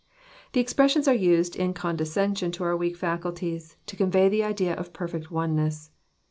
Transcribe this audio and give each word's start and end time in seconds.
The 0.53 0.59
expressions 0.59 1.07
are 1.07 1.13
used 1.13 1.55
in 1.55 1.75
condescension 1.75 2.51
to 2.53 2.63
our 2.63 2.75
weak 2.75 2.97
faculties, 2.97 3.77
to 3.85 3.95
convey 3.95 4.29
the 4.29 4.43
idea 4.43 4.73
of 4.73 4.93
perfect 4.93 5.29
oneness. 5.29 5.91